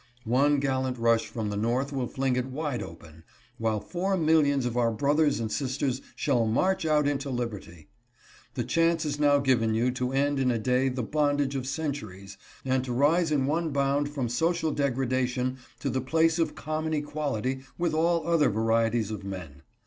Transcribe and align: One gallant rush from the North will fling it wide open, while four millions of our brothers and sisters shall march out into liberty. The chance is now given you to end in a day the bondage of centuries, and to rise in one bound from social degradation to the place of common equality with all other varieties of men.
One 0.25 0.57
gallant 0.59 0.97
rush 0.97 1.27
from 1.27 1.51
the 1.51 1.55
North 1.55 1.93
will 1.93 2.07
fling 2.07 2.35
it 2.35 2.47
wide 2.47 2.81
open, 2.81 3.23
while 3.59 3.79
four 3.79 4.17
millions 4.17 4.65
of 4.65 4.75
our 4.75 4.91
brothers 4.91 5.39
and 5.39 5.51
sisters 5.51 6.01
shall 6.15 6.47
march 6.47 6.87
out 6.87 7.07
into 7.07 7.29
liberty. 7.29 7.87
The 8.55 8.63
chance 8.63 9.05
is 9.05 9.19
now 9.19 9.37
given 9.37 9.75
you 9.75 9.91
to 9.91 10.11
end 10.11 10.39
in 10.39 10.49
a 10.49 10.57
day 10.57 10.89
the 10.89 11.03
bondage 11.03 11.55
of 11.55 11.67
centuries, 11.67 12.35
and 12.65 12.83
to 12.83 12.91
rise 12.91 13.31
in 13.31 13.45
one 13.45 13.69
bound 13.69 14.09
from 14.09 14.27
social 14.27 14.71
degradation 14.71 15.59
to 15.81 15.89
the 15.91 16.01
place 16.01 16.39
of 16.39 16.55
common 16.55 16.95
equality 16.95 17.61
with 17.77 17.93
all 17.93 18.25
other 18.25 18.49
varieties 18.49 19.11
of 19.11 19.23
men. 19.23 19.61